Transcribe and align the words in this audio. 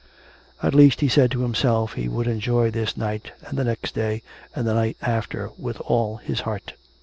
At 0.63 0.73
least, 0.73 1.01
he 1.01 1.07
said 1.07 1.29
to 1.29 1.43
himself, 1.43 1.93
he 1.93 2.07
would 2.09 2.25
enjoy 2.25 2.71
this 2.71 2.97
night 2.97 3.33
and 3.45 3.55
the 3.55 3.63
next 3.63 3.93
day 3.93 4.23
and 4.55 4.65
the 4.65 4.73
night 4.73 4.97
after, 4.99 5.51
with 5.59 5.79
all 5.81 6.17
his 6.17 6.39
heart. 6.39 6.73